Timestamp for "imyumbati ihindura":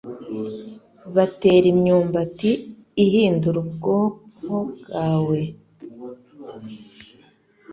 1.73-3.57